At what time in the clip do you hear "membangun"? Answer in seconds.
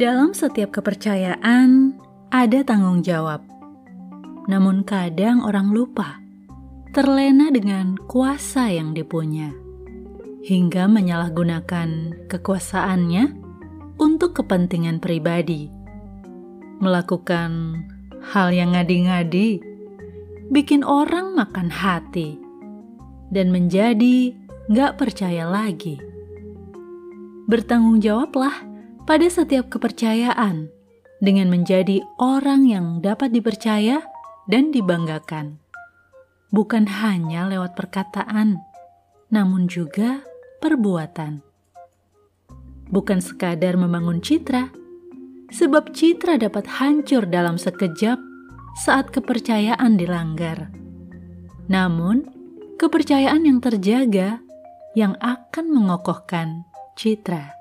43.74-44.22